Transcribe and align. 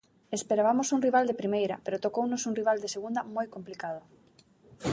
Esperabamos 0.37 0.87
un 0.95 1.03
rival 1.05 1.25
de 1.27 1.39
primeira, 1.41 1.75
pero 1.83 2.01
tocounos 2.05 2.45
un 2.49 2.57
rival 2.59 2.77
de 2.81 2.93
segunda 2.95 3.21
moi 3.35 3.47
complicado. 3.55 4.01